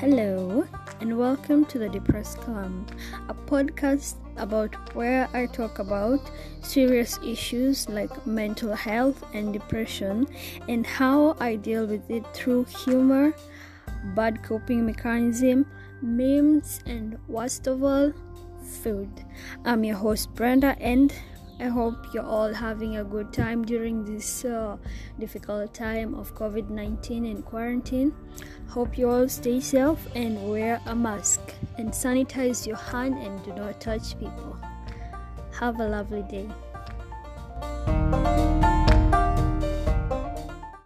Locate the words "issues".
7.26-7.88